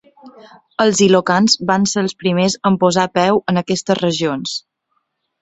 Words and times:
Els 0.85 1.01
ilocans 1.07 1.55
van 1.71 1.85
ser 1.91 1.99
els 2.05 2.15
primers 2.23 2.57
en 2.71 2.79
posar 2.85 3.05
peu 3.19 3.43
en 3.53 3.63
aquestes 3.63 4.01
regions. 4.03 4.57